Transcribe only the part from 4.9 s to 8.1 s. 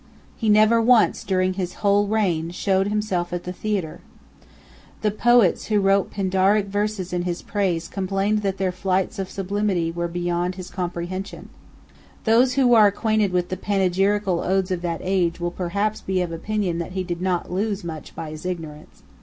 The poets who wrote Pindaric verses in his praise